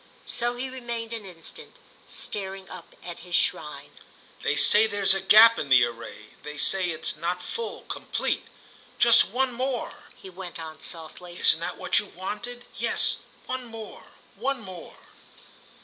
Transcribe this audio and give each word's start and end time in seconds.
So 0.25 0.55
he 0.55 0.67
remained 0.67 1.13
an 1.13 1.27
instant, 1.27 1.75
staring 2.09 2.67
up 2.71 2.95
at 3.03 3.19
his 3.19 3.35
shrine. 3.35 3.91
"They 4.41 4.55
say 4.55 4.87
there's 4.87 5.13
a 5.13 5.21
gap 5.21 5.59
in 5.59 5.69
the 5.69 5.85
array—they 5.85 6.57
say 6.57 6.85
it's 6.89 7.15
not 7.15 7.43
full, 7.43 7.81
complete. 7.83 8.47
Just 8.97 9.25
one 9.25 9.53
more," 9.53 10.05
he 10.15 10.27
went 10.31 10.57
on, 10.59 10.81
softly—"isn't 10.81 11.59
that 11.59 11.77
what 11.77 11.99
you 11.99 12.07
wanted? 12.07 12.65
Yes, 12.73 13.17
one 13.45 13.65
more, 13.65 14.05
one 14.35 14.59
more." 14.61 14.97